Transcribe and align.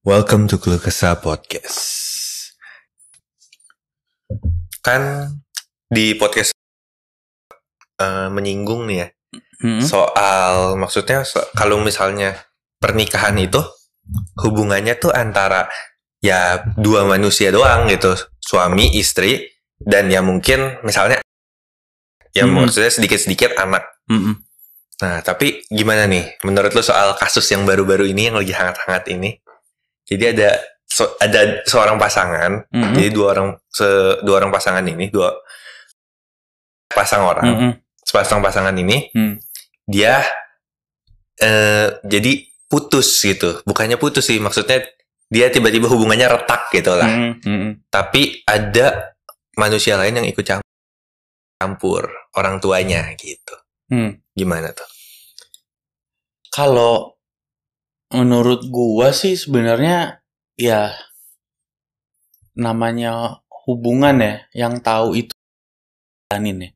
Welcome 0.00 0.48
to 0.48 0.56
Keluh 0.56 0.80
Kesah 0.80 1.20
Podcast. 1.20 1.76
Kan 4.80 5.28
di 5.92 6.16
podcast 6.16 6.56
eh, 8.00 8.28
menyinggung 8.32 8.88
nih 8.88 8.98
ya 9.04 9.08
Hmm. 9.60 9.76
soal 9.84 10.80
maksudnya 10.80 11.20
so- 11.20 11.44
kalau 11.52 11.76
misalnya 11.84 12.32
pernikahan 12.80 13.36
itu 13.36 13.60
hubungannya 14.40 14.96
tuh 14.96 15.12
antara 15.12 15.68
ya 16.24 16.64
dua 16.80 17.04
manusia 17.04 17.52
doang 17.52 17.84
gitu, 17.92 18.16
suami, 18.40 18.96
istri 18.96 19.52
dan 19.76 20.08
ya 20.08 20.24
mungkin 20.24 20.80
misalnya 20.80 21.20
ya 22.32 22.48
Hmm. 22.48 22.56
maksudnya 22.56 22.88
sedikit-sedikit 22.88 23.52
anak. 23.60 23.84
Mm-mm. 24.08 24.40
Nah, 25.04 25.20
tapi 25.20 25.60
gimana 25.68 26.08
nih 26.08 26.40
menurut 26.40 26.72
lo 26.72 26.80
soal 26.80 27.12
kasus 27.20 27.44
yang 27.52 27.68
baru-baru 27.68 28.08
ini 28.08 28.32
yang 28.32 28.40
lagi 28.40 28.56
hangat-hangat 28.56 29.12
ini? 29.12 29.44
Jadi 30.10 30.24
ada 30.34 30.58
so- 30.84 31.14
ada 31.16 31.62
seorang 31.62 31.94
pasangan, 31.96 32.66
Mm-mm. 32.66 32.92
jadi 32.92 33.08
dua 33.08 33.26
orang 33.30 33.48
se- 33.70 34.18
dua 34.20 34.42
orang 34.42 34.50
pasangan 34.50 34.82
ini, 34.82 35.06
dua 35.06 35.30
pasang 36.90 37.22
orang, 37.22 37.46
Mm-mm. 37.46 37.70
sepasang 38.02 38.42
pasangan 38.42 38.74
ini 38.74 39.06
Hmm. 39.14 39.38
dia 39.86 40.26
eh 41.38 41.88
jadi 42.02 42.32
putus 42.66 43.06
gitu. 43.22 43.62
Bukannya 43.62 43.96
putus 43.96 44.26
sih, 44.26 44.36
maksudnya 44.36 44.82
dia 45.30 45.46
tiba-tiba 45.48 45.86
hubungannya 45.86 46.26
retak 46.28 46.68
gitu 46.70 46.92
lah. 46.92 47.06
Mm-mm. 47.06 47.38
Mm-mm. 47.40 47.72
Tapi 47.86 48.42
ada 48.44 49.14
manusia 49.54 49.94
lain 49.94 50.18
yang 50.18 50.26
ikut 50.26 50.42
cam- 50.42 50.66
campur 51.56 52.10
orang 52.34 52.58
tuanya 52.58 53.14
gitu. 53.14 53.54
Hmm. 53.86 54.18
Gimana 54.34 54.74
tuh? 54.74 54.86
Kalau 56.50 57.19
menurut 58.10 58.66
gua 58.68 59.14
sih 59.14 59.38
sebenarnya 59.38 60.22
ya 60.58 60.92
namanya 62.58 63.40
hubungan 63.64 64.18
ya 64.18 64.34
yang 64.52 64.82
tahu 64.82 65.14
itu 65.16 65.32
jalanin 66.28 66.68
ya. 66.68 66.70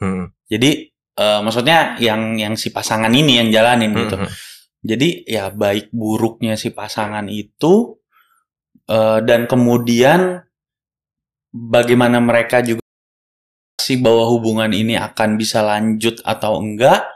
Hmm. 0.00 0.24
Jadi 0.48 0.70
eh, 0.92 1.40
maksudnya 1.44 2.00
yang 2.00 2.40
yang 2.40 2.54
si 2.56 2.72
pasangan 2.72 3.12
ini 3.12 3.38
yang 3.38 3.48
jalanin 3.52 3.92
gitu. 3.92 4.16
Hmm. 4.16 4.28
Jadi 4.82 5.28
ya 5.28 5.52
baik 5.52 5.92
buruknya 5.92 6.56
si 6.56 6.72
pasangan 6.72 7.28
itu 7.28 8.00
eh, 8.88 9.18
dan 9.22 9.44
kemudian 9.44 10.40
bagaimana 11.52 12.20
mereka 12.20 12.64
juga 12.64 12.84
sih 13.78 14.00
bahwa 14.00 14.28
hubungan 14.28 14.72
ini 14.72 14.96
akan 14.96 15.40
bisa 15.40 15.64
lanjut 15.64 16.20
atau 16.24 16.60
enggak 16.60 17.08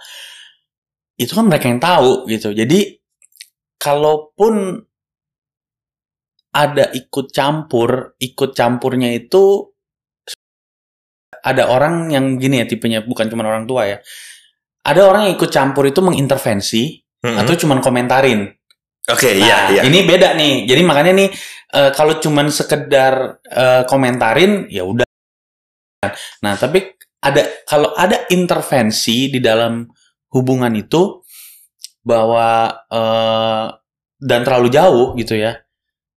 itu 1.21 1.33
kan 1.37 1.45
mereka 1.47 1.69
yang 1.69 1.83
tahu 1.83 2.25
gitu. 2.29 2.57
Jadi 2.57 3.02
kalaupun 3.83 4.79
ada 6.55 6.85
ikut 6.95 7.35
campur, 7.35 8.15
ikut 8.23 8.51
campurnya 8.55 9.11
itu 9.11 9.67
ada 11.43 11.67
orang 11.67 12.15
yang 12.15 12.39
gini 12.39 12.63
ya 12.63 12.67
tipenya 12.71 13.03
bukan 13.03 13.27
cuma 13.27 13.43
orang 13.43 13.67
tua 13.67 13.91
ya. 13.91 13.99
Ada 14.87 15.03
orang 15.11 15.27
yang 15.27 15.35
ikut 15.35 15.51
campur 15.51 15.91
itu 15.91 15.99
mengintervensi 15.99 17.03
Hmm. 17.23 17.39
atau 17.39 17.55
cuman 17.55 17.79
komentarin. 17.79 18.51
Oke, 19.07 19.31
Nah, 19.31 19.47
iya, 19.47 19.59
iya. 19.79 19.83
ini 19.87 20.03
beda 20.03 20.35
nih. 20.35 20.67
Jadi 20.67 20.83
makanya 20.83 21.13
nih 21.15 21.31
eh, 21.71 21.91
kalau 21.95 22.19
cuman 22.19 22.51
sekedar 22.51 23.39
eh, 23.47 23.83
komentarin 23.87 24.67
ya 24.67 24.83
udah. 24.83 25.07
Nah, 26.43 26.55
tapi 26.59 26.83
ada 27.23 27.63
kalau 27.63 27.95
ada 27.95 28.27
intervensi 28.35 29.31
di 29.31 29.39
dalam 29.39 29.87
hubungan 30.35 30.75
itu 30.75 31.22
bahwa 32.03 32.71
eh, 32.91 33.67
dan 34.23 34.41
terlalu 34.47 34.69
jauh 34.71 35.07
gitu 35.19 35.35
ya. 35.35 35.59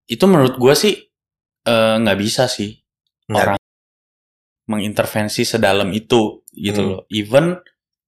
Itu 0.05 0.25
menurut 0.29 0.57
gue 0.57 0.73
sih 0.77 0.93
eh, 1.65 1.95
nggak 2.01 2.19
bisa 2.21 2.45
sih 2.45 2.73
Nggak. 3.29 3.41
orang 3.41 3.57
mengintervensi 4.65 5.45
sedalam 5.45 5.89
itu 5.93 6.41
gitu 6.51 6.81
Hmm. 6.81 6.89
loh. 6.89 7.01
Even 7.13 7.57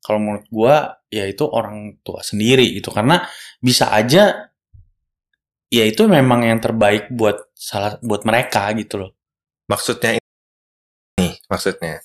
kalau 0.01 0.19
menurut 0.23 0.47
gua 0.49 0.75
ya 1.11 1.27
itu 1.27 1.43
orang 1.45 1.99
tua 2.01 2.23
sendiri 2.23 2.63
itu 2.63 2.87
karena 2.89 3.27
bisa 3.59 3.91
aja 3.91 4.49
ya 5.67 5.83
itu 5.83 6.07
memang 6.07 6.47
yang 6.47 6.59
terbaik 6.63 7.11
buat 7.11 7.51
salah 7.53 7.99
buat 8.01 8.23
mereka 8.23 8.71
gitu 8.73 9.03
loh. 9.05 9.11
Maksudnya 9.67 10.17
ini, 11.19 11.35
maksudnya. 11.51 11.99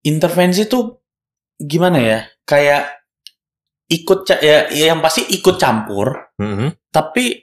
Intervensi 0.00 0.64
tuh 0.64 1.02
gimana 1.58 1.98
ya? 2.00 2.20
Kayak 2.46 2.99
ikut 3.90 4.18
ya, 4.38 4.70
ya 4.70 4.94
yang 4.94 5.02
pasti 5.02 5.26
ikut 5.34 5.58
campur 5.58 6.32
Hmm. 6.40 6.72
tapi 6.88 7.36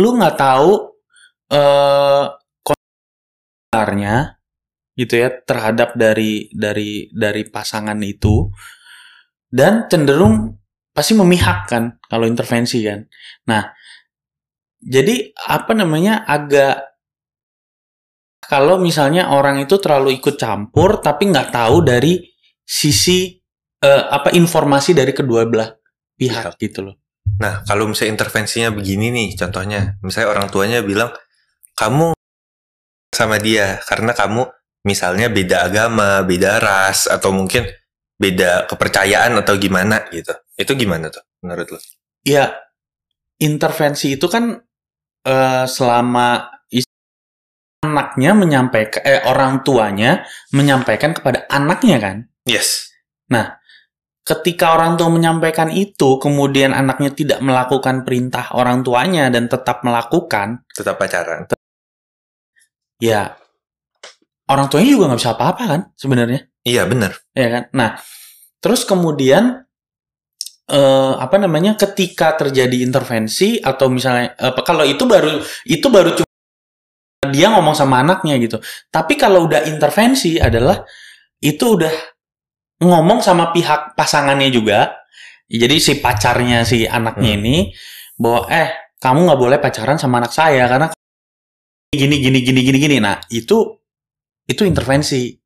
lu 0.00 0.16
nggak 0.18 0.36
tahu 0.40 0.72
eh 1.52 2.24
sebenarnya 3.72 4.36
gitu 4.96 5.14
ya 5.16 5.28
terhadap 5.44 5.96
dari 5.96 6.52
dari 6.52 7.08
dari 7.12 7.48
pasangan 7.48 7.96
itu 8.04 8.48
dan 9.52 9.88
cenderung 9.88 10.60
pasti 10.92 11.16
memihak 11.16 11.68
kan 11.68 11.96
kalau 12.04 12.28
intervensi 12.28 12.84
kan. 12.84 13.00
Nah, 13.48 13.64
jadi 14.80 15.32
apa 15.48 15.72
namanya 15.72 16.24
agak 16.28 16.92
kalau 18.44 18.76
misalnya 18.76 19.32
orang 19.32 19.64
itu 19.64 19.80
terlalu 19.80 20.20
ikut 20.20 20.36
campur 20.36 21.00
tapi 21.00 21.32
nggak 21.32 21.52
tahu 21.52 21.80
dari 21.80 22.20
sisi 22.60 23.41
eh, 23.82 24.02
apa 24.08 24.30
informasi 24.32 24.94
dari 24.94 25.10
kedua 25.10 25.44
belah 25.44 25.70
pihak 26.14 26.56
gitu 26.62 26.86
loh. 26.86 26.96
Nah, 27.42 27.66
kalau 27.66 27.90
misalnya 27.90 28.18
intervensinya 28.18 28.70
begini 28.70 29.10
nih, 29.10 29.28
contohnya, 29.38 29.98
misalnya 30.02 30.28
orang 30.30 30.46
tuanya 30.50 30.78
bilang, 30.82 31.10
kamu 31.74 32.14
sama 33.12 33.36
dia 33.38 33.78
karena 33.86 34.14
kamu 34.14 34.46
misalnya 34.86 35.30
beda 35.30 35.70
agama, 35.70 36.22
beda 36.22 36.58
ras, 36.58 37.06
atau 37.06 37.30
mungkin 37.34 37.66
beda 38.18 38.70
kepercayaan 38.70 39.38
atau 39.42 39.54
gimana 39.58 40.06
gitu. 40.10 40.30
Itu 40.54 40.78
gimana 40.78 41.10
tuh 41.10 41.22
menurut 41.42 41.66
lo? 41.74 41.78
Ya, 42.22 42.54
intervensi 43.42 44.14
itu 44.14 44.26
kan 44.30 44.62
eh, 45.26 45.64
selama 45.66 46.50
anaknya 47.82 48.30
menyampaikan, 48.38 49.02
eh, 49.02 49.22
orang 49.26 49.66
tuanya 49.66 50.22
menyampaikan 50.54 51.10
kepada 51.12 51.50
anaknya 51.50 51.98
kan. 51.98 52.16
Yes. 52.46 52.94
Ketika 54.22 54.78
orang 54.78 54.94
tua 54.94 55.10
menyampaikan 55.10 55.66
itu, 55.74 56.14
kemudian 56.22 56.70
anaknya 56.70 57.10
tidak 57.10 57.42
melakukan 57.42 58.06
perintah 58.06 58.54
orang 58.54 58.86
tuanya 58.86 59.26
dan 59.34 59.50
tetap 59.50 59.82
melakukan, 59.82 60.62
Tetap 60.70 60.94
pacaran. 60.94 61.50
ya 63.02 63.34
orang 64.46 64.70
tuanya 64.70 64.94
juga 64.94 65.04
nggak 65.10 65.20
bisa 65.26 65.34
apa-apa 65.34 65.62
kan 65.66 65.80
sebenarnya. 65.98 66.46
Iya, 66.62 66.86
bener. 66.86 67.18
ya 67.34 67.48
kan? 67.50 67.62
Nah, 67.74 67.98
terus 68.62 68.86
kemudian 68.86 69.66
eh, 70.70 71.12
apa 71.18 71.36
namanya? 71.42 71.74
Ketika 71.74 72.38
terjadi 72.38 72.78
intervensi 72.78 73.58
atau 73.58 73.90
misalnya 73.90 74.38
eh, 74.38 74.54
kalau 74.62 74.86
itu 74.86 75.02
baru 75.02 75.42
itu 75.66 75.86
baru 75.90 76.14
cuma 76.14 76.30
dia 77.34 77.50
ngomong 77.50 77.74
sama 77.74 78.06
anaknya 78.06 78.38
gitu. 78.38 78.62
Tapi 78.86 79.18
kalau 79.18 79.50
udah 79.50 79.66
intervensi 79.66 80.38
adalah 80.38 80.78
itu 81.42 81.64
udah 81.74 81.90
ngomong 82.82 83.22
sama 83.22 83.54
pihak 83.54 83.94
pasangannya 83.94 84.50
juga. 84.50 84.98
Jadi 85.46 85.76
si 85.78 85.92
pacarnya 86.00 86.64
si 86.66 86.88
anaknya 86.88 87.36
Hmm. 87.36 87.38
ini 87.44 87.56
bahwa 88.16 88.48
eh 88.50 88.96
kamu 88.98 89.28
nggak 89.28 89.40
boleh 89.40 89.58
pacaran 89.60 89.98
sama 90.00 90.18
anak 90.22 90.32
saya 90.32 90.64
karena 90.66 90.88
gini 91.92 92.16
gini 92.18 92.38
gini 92.40 92.60
gini 92.64 92.78
gini. 92.80 92.96
Nah 92.98 93.20
itu 93.30 93.78
itu 94.48 94.62
intervensi. 94.66 95.38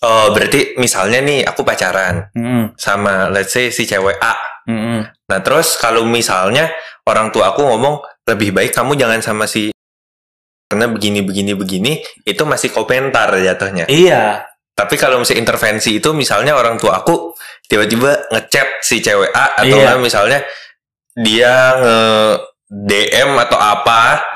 Oh, 0.00 0.32
berarti 0.32 0.80
misalnya 0.80 1.20
nih, 1.20 1.44
aku 1.44 1.60
pacaran 1.60 2.32
Mm-mm, 2.32 2.72
sama, 2.80 3.28
let's 3.28 3.52
say, 3.52 3.68
si 3.68 3.84
cewek 3.84 4.16
A. 4.16 4.32
mm-mm. 4.64 5.04
Nah, 5.28 5.38
terus 5.44 5.76
kalau 5.76 6.08
misalnya 6.08 6.72
orang 7.04 7.28
tua 7.28 7.52
aku 7.52 7.60
ngomong, 7.68 8.00
lebih 8.24 8.56
baik 8.56 8.72
kamu 8.72 8.96
jangan 8.96 9.20
sama 9.20 9.44
si 9.44 9.68
karena 10.72 10.88
begini, 10.88 11.20
begini, 11.20 11.52
begini, 11.52 11.92
itu 12.24 12.42
masih 12.48 12.72
komentar 12.72 13.28
jatuhnya. 13.44 13.84
Iya, 13.92 14.48
Tapi 14.80 14.94
kalau 14.96 15.20
misalnya 15.20 15.44
intervensi 15.44 15.90
itu 15.94 16.10
misalnya 16.12 16.56
orang 16.56 16.80
tua 16.80 16.98
aku 16.98 17.36
tiba-tiba 17.68 18.32
ngechat 18.32 18.80
si 18.80 18.98
cewek 18.98 19.28
A 19.30 19.60
atau 19.60 19.76
Iya. 19.76 20.00
misalnya 20.00 20.40
dia 21.12 21.52
nge 21.76 21.98
DM 22.70 23.30
atau 23.36 23.58
apa 23.58 24.30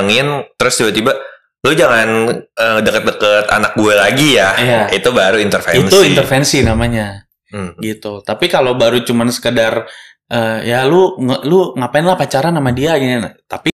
ngin 0.00 0.46
terus 0.54 0.74
tiba-tiba 0.76 1.12
lu 1.58 1.74
jangan 1.74 2.08
eh, 2.38 2.78
deket-deket 2.80 3.46
anak 3.48 3.72
gue 3.74 3.94
lagi 3.94 4.28
ya. 4.34 4.50
Iya. 4.54 4.82
Itu 4.94 5.10
baru 5.10 5.38
intervensi. 5.38 5.82
itu 5.84 5.98
intervensi 6.04 6.58
namanya 6.62 7.26
Hmm. 7.48 7.72
gitu. 7.80 8.20
Tapi 8.20 8.44
kalau 8.46 8.76
baru 8.76 9.00
cuman 9.02 9.32
sekedar 9.32 9.88
eh, 10.28 10.58
ya 10.64 10.84
lu 10.84 11.16
lu 11.42 11.72
ngapain 11.74 12.04
lah 12.04 12.14
pacaran 12.14 12.52
sama 12.52 12.70
dia 12.70 12.94
gini. 12.96 13.16
Tapi 13.48 13.72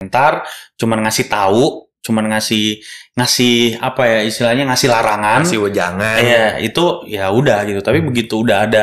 ntar 0.00 0.48
cuman 0.80 1.04
ngasih 1.04 1.28
tahu, 1.28 1.89
cuman 2.00 2.32
ngasih 2.32 2.80
ngasih 3.12 3.76
apa 3.78 4.02
ya 4.08 4.20
istilahnya 4.24 4.64
ngasih 4.72 4.88
larangan. 4.88 5.40
Kasih 5.44 5.60
wejangan. 5.60 6.18
Iya, 6.20 6.46
itu 6.58 6.84
ya 7.06 7.28
udah 7.28 7.64
gitu. 7.68 7.80
Tapi 7.80 8.00
begitu 8.00 8.40
udah 8.40 8.64
ada 8.64 8.82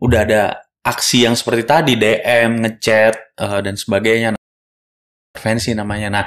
udah 0.00 0.20
ada 0.24 0.42
aksi 0.84 1.24
yang 1.24 1.36
seperti 1.36 1.64
tadi 1.64 1.92
DM, 1.96 2.60
ngechat 2.64 3.14
eh, 3.36 3.60
dan 3.64 3.74
sebagainya 3.76 4.28
intervensi 4.36 5.72
namanya. 5.72 6.08
Nah, 6.12 6.24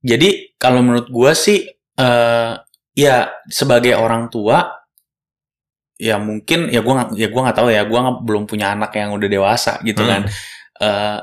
jadi 0.00 0.56
kalau 0.56 0.80
menurut 0.80 1.08
gua 1.12 1.36
sih 1.36 1.68
eh 1.96 2.52
ya 2.96 3.16
sebagai 3.48 3.92
orang 3.96 4.32
tua 4.32 4.72
ya 6.00 6.16
mungkin 6.16 6.72
ya 6.72 6.80
nggak- 6.96 7.16
ya 7.16 7.28
gua 7.28 7.40
nggak 7.48 7.58
tahu 7.60 7.68
ya 7.68 7.84
nggak- 7.84 8.24
belum 8.24 8.44
punya 8.48 8.72
anak 8.72 8.96
yang 8.96 9.12
udah 9.12 9.28
dewasa 9.28 9.76
gitu 9.84 10.00
Hmm. 10.00 10.08
kan. 10.08 10.22
Eh 10.80 11.18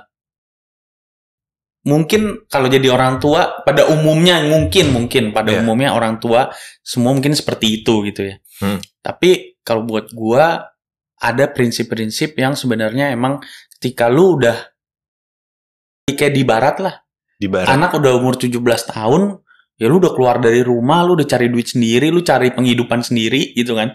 mungkin 1.88 2.44
kalau 2.51 2.68
jadi 2.68 2.92
orang 2.92 3.24
tua 3.24 3.63
pada 3.63 3.88
umumnya 3.88 4.44
mungkin 4.44 4.92
mungkin 4.92 5.31
pada 5.31 5.56
Iya. 5.56 5.63
umumnya 5.63 5.95
orang 5.95 6.19
tua 6.19 6.51
semua 6.84 7.16
mungkin 7.16 7.31
seperti 7.31 7.80
itu 7.81 8.04
gitu 8.04 8.28
ya. 8.28 8.36
Hmm. 8.60 8.84
Tapi 9.00 9.56
kalau 9.63 9.88
buat 9.88 10.12
gua 10.12 10.68
ada 11.18 11.45
prinsip-prinsip 11.50 12.36
yang 12.38 12.54
sebenarnya 12.54 13.10
emang 13.10 13.39
ketika 13.80 14.12
lu 14.12 14.36
udah 14.38 14.57
kayak 16.07 16.34
di 16.34 16.44
barat 16.44 16.75
lah, 16.84 16.95
Di 17.39 17.48
barat. 17.48 17.68
anak 17.72 17.95
udah 17.98 18.12
umur 18.16 18.36
17 18.38 18.54
tahun, 18.88 19.38
ya 19.75 19.86
lu 19.88 19.98
udah 20.00 20.13
keluar 20.13 20.38
dari 20.40 20.62
rumah, 20.62 21.04
lu 21.04 21.16
udah 21.19 21.28
cari 21.28 21.48
duit 21.50 21.68
sendiri, 21.68 22.10
lu 22.10 22.22
cari 22.22 22.51
penghidupan 22.54 23.04
sendiri 23.04 23.54
gitu 23.54 23.75
kan. 23.75 23.94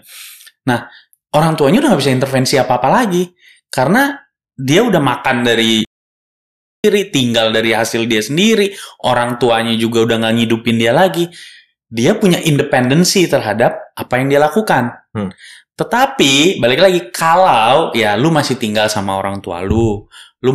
Nah, 0.69 0.87
orang 1.35 1.57
tuanya 1.57 1.83
udah 1.83 1.89
gak 1.97 2.01
bisa 2.05 2.13
intervensi 2.13 2.55
apa-apa 2.55 2.87
lagi 2.89 3.27
karena 3.67 4.13
dia 4.53 4.85
udah 4.85 5.01
makan 5.01 5.37
dari 5.43 5.81
sendiri, 6.83 7.07
tinggal 7.15 7.55
dari 7.55 7.71
hasil 7.71 8.03
dia 8.11 8.19
sendiri, 8.19 8.75
orang 9.07 9.39
tuanya 9.39 9.71
juga 9.79 10.03
udah 10.03 10.19
nggak 10.19 10.35
ngidupin 10.35 10.75
dia 10.75 10.91
lagi. 10.91 11.31
Dia 11.87 12.19
punya 12.19 12.43
independensi 12.43 13.23
terhadap 13.23 13.95
apa 13.95 14.19
yang 14.19 14.27
dia 14.27 14.43
lakukan. 14.43 14.91
Hmm. 15.15 15.31
Tetapi 15.79 16.59
balik 16.59 16.83
lagi 16.83 16.99
kalau 17.07 17.95
ya 17.95 18.19
lu 18.19 18.35
masih 18.35 18.59
tinggal 18.59 18.91
sama 18.91 19.15
orang 19.15 19.39
tua 19.39 19.63
lu, 19.63 20.03
lu 20.43 20.51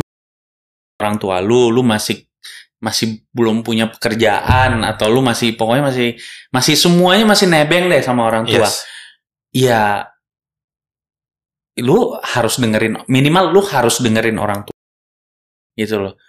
orang 1.01 1.17
tua 1.17 1.41
lu, 1.41 1.73
lu 1.73 1.81
masih 1.81 2.21
masih 2.77 3.25
belum 3.33 3.65
punya 3.65 3.89
pekerjaan 3.89 4.85
atau 4.85 5.09
lu 5.09 5.25
masih 5.25 5.57
pokoknya 5.57 5.89
masih 5.89 6.09
masih 6.53 6.77
semuanya 6.77 7.25
masih 7.25 7.49
nebeng 7.49 7.89
deh 7.89 8.05
sama 8.05 8.29
orang 8.29 8.45
tua. 8.45 8.69
Yes. 8.69 8.85
Ya 9.49 10.13
lu 11.81 12.13
harus 12.21 12.61
dengerin 12.61 13.01
minimal 13.09 13.49
lu 13.49 13.65
harus 13.65 13.97
dengerin 13.97 14.37
orang 14.37 14.69
tua. 14.69 14.78
Gitu 15.79 15.95
loh. 15.95 16.19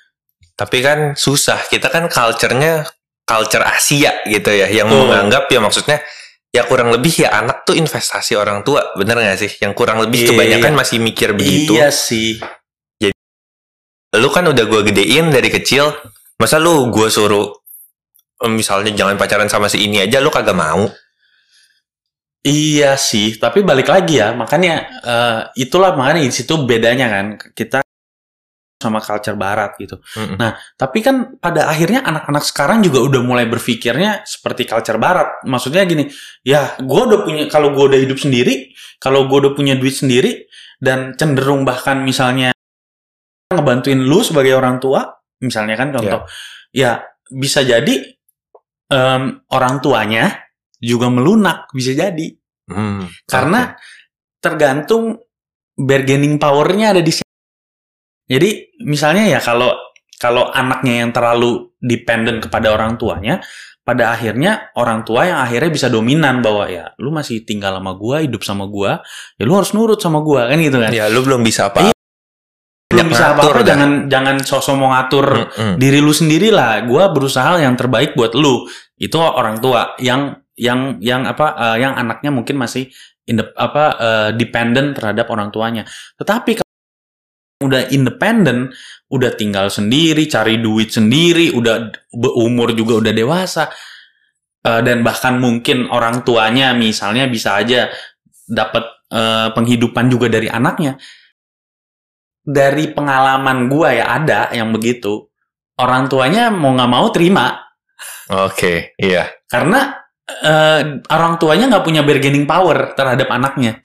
Tapi 0.54 0.78
kan 0.78 0.98
susah. 1.18 1.66
Kita 1.66 1.90
kan 1.90 2.06
culture-nya 2.06 2.86
culture 3.26 3.66
Asia 3.66 4.22
gitu 4.30 4.54
ya. 4.54 4.70
Yang 4.70 4.94
Betul. 4.94 5.00
menganggap 5.10 5.44
ya 5.50 5.58
maksudnya 5.58 5.98
ya 6.54 6.62
kurang 6.70 6.94
lebih 6.94 7.26
ya 7.26 7.34
anak 7.34 7.66
tuh 7.66 7.74
investasi 7.74 8.38
orang 8.38 8.62
tua. 8.62 8.94
Bener 8.94 9.18
gak 9.18 9.38
sih? 9.42 9.50
Yang 9.58 9.72
kurang 9.74 9.98
lebih 9.98 10.22
Iya. 10.22 10.28
kebanyakan 10.30 10.72
masih 10.78 11.02
mikir 11.02 11.34
begitu. 11.34 11.74
Iya 11.74 11.90
sih. 11.90 12.38
Lu 14.10 14.26
kan 14.30 14.42
udah 14.46 14.64
gue 14.66 14.80
gedein 14.90 15.30
dari 15.34 15.50
kecil. 15.50 15.90
Masa 16.38 16.58
lu 16.62 16.90
gue 16.90 17.10
suruh 17.10 17.50
misalnya 18.48 18.90
jangan 18.96 19.20
pacaran 19.20 19.46
sama 19.52 19.68
si 19.68 19.84
ini 19.84 20.00
aja 20.00 20.18
lu 20.24 20.32
kagak 20.32 20.56
mau. 20.56 20.88
Iya 22.40 22.96
sih, 22.96 23.36
tapi 23.36 23.60
balik 23.60 23.92
lagi 23.92 24.16
ya, 24.16 24.32
makanya 24.32 24.88
eh, 25.04 25.40
itulah 25.60 25.92
makanya 25.92 26.24
di 26.24 26.32
situ 26.32 26.56
bedanya 26.64 27.12
kan 27.12 27.26
kita 27.52 27.84
sama 28.80 29.04
culture 29.04 29.36
barat 29.36 29.76
gitu. 29.76 30.00
Mm-mm. 30.16 30.40
Nah, 30.40 30.56
tapi 30.74 31.04
kan 31.04 31.36
pada 31.36 31.68
akhirnya 31.68 32.00
anak-anak 32.00 32.44
sekarang 32.48 32.80
juga 32.80 33.04
udah 33.04 33.20
mulai 33.20 33.44
berpikirnya 33.44 34.24
seperti 34.24 34.64
culture 34.64 34.96
barat. 34.96 35.44
Maksudnya 35.44 35.84
gini, 35.84 36.08
ya 36.40 36.80
gue 36.80 37.02
udah 37.04 37.20
punya 37.28 37.44
kalau 37.52 37.76
gue 37.76 37.84
udah 37.92 38.00
hidup 38.00 38.16
sendiri, 38.16 38.72
kalau 38.96 39.28
gue 39.28 39.38
udah 39.46 39.52
punya 39.52 39.76
duit 39.76 39.92
sendiri 39.92 40.48
dan 40.80 41.12
cenderung 41.14 41.68
bahkan 41.68 42.00
misalnya 42.00 42.56
ngebantuin 43.52 44.00
lu 44.00 44.24
sebagai 44.24 44.56
orang 44.56 44.80
tua, 44.80 45.04
misalnya 45.44 45.76
kan 45.76 45.92
contoh, 45.92 46.24
ya 46.72 47.04
bisa 47.28 47.60
jadi 47.60 47.94
em, 48.88 49.22
orang 49.52 49.78
tuanya 49.84 50.48
juga 50.80 51.12
melunak 51.12 51.68
bisa 51.76 51.92
jadi 51.92 52.40
Hmm, 52.70 53.10
karena 53.26 53.74
tergantung 54.38 55.18
bargaining 55.74 56.38
powernya 56.38 56.94
ada 56.94 57.02
di 57.02 57.10
sini. 57.10 57.29
Jadi 58.30 58.78
misalnya 58.86 59.26
ya 59.26 59.42
kalau 59.42 59.74
kalau 60.20 60.46
anaknya 60.54 61.02
yang 61.02 61.10
terlalu 61.10 61.74
dependent 61.82 62.38
kepada 62.38 62.70
orang 62.70 62.94
tuanya, 62.94 63.42
pada 63.82 64.14
akhirnya 64.14 64.70
orang 64.78 65.02
tua 65.02 65.26
yang 65.26 65.42
akhirnya 65.42 65.72
bisa 65.72 65.90
dominan 65.90 66.38
bahwa 66.38 66.70
ya 66.70 66.94
lu 67.02 67.10
masih 67.10 67.42
tinggal 67.42 67.74
sama 67.80 67.98
gua, 67.98 68.22
hidup 68.22 68.46
sama 68.46 68.70
gua, 68.70 69.02
ya 69.34 69.42
lu 69.42 69.58
harus 69.58 69.74
nurut 69.74 69.98
sama 69.98 70.22
gua 70.22 70.46
kan 70.46 70.62
gitu 70.62 70.78
kan. 70.78 70.94
ya 70.94 71.10
lu 71.10 71.26
belum 71.26 71.42
bisa 71.42 71.74
apa. 71.74 71.90
Iya. 71.90 71.94
Belum 72.90 73.06
bisa 73.06 73.34
apa-apa 73.34 73.62
dah. 73.62 73.66
jangan 73.70 73.90
jangan 74.10 74.36
sosok 74.42 74.74
mau 74.74 74.90
ngatur 74.90 75.26
Mm-mm. 75.46 75.74
diri 75.78 75.98
lu 76.02 76.10
sendiri 76.14 76.50
lah. 76.54 76.82
Gua 76.86 77.10
berusaha 77.10 77.58
yang 77.58 77.74
terbaik 77.74 78.14
buat 78.14 78.34
lu. 78.38 78.66
Itu 78.98 79.18
orang 79.18 79.58
tua 79.58 79.94
yang 79.98 80.38
yang 80.58 80.98
yang 81.00 81.22
apa 81.26 81.54
eh, 81.56 81.76
yang 81.86 81.94
anaknya 81.94 82.30
mungkin 82.34 82.58
masih 82.58 82.90
inde- 83.26 83.54
apa 83.54 83.84
eh, 83.96 84.30
dependent 84.38 84.98
terhadap 84.98 85.26
orang 85.30 85.54
tuanya. 85.54 85.86
Tetapi 86.18 86.69
udah 87.60 87.92
independen, 87.92 88.72
udah 89.12 89.36
tinggal 89.36 89.68
sendiri, 89.68 90.24
cari 90.26 90.56
duit 90.58 90.88
sendiri, 90.90 91.52
udah 91.52 91.92
umur 92.40 92.72
juga 92.72 93.04
udah 93.04 93.12
dewasa 93.12 93.68
eh, 94.64 94.80
dan 94.80 95.04
bahkan 95.04 95.36
mungkin 95.36 95.92
orang 95.92 96.24
tuanya 96.24 96.72
misalnya 96.72 97.28
bisa 97.28 97.60
aja 97.60 97.92
dapat 98.48 98.84
eh, 99.12 99.48
penghidupan 99.52 100.08
juga 100.08 100.32
dari 100.32 100.48
anaknya. 100.48 100.96
Dari 102.40 102.90
pengalaman 102.96 103.68
gua 103.68 103.92
ya 103.92 104.16
ada 104.16 104.48
yang 104.56 104.72
begitu. 104.72 105.28
Orang 105.76 106.08
tuanya 106.08 106.48
mau 106.48 106.72
nggak 106.76 106.92
mau 106.92 107.08
terima 107.12 107.70
Oke, 108.30 108.94
iya. 108.94 109.26
karena 109.50 110.06
eh, 110.30 111.02
orang 111.10 111.34
tuanya 111.36 111.66
nggak 111.66 111.84
punya 111.84 112.02
bargaining 112.06 112.46
power 112.46 112.94
terhadap 112.94 113.28
anaknya 113.28 113.82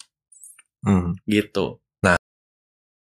Hmm. 0.86 1.18
gitu. 1.26 1.82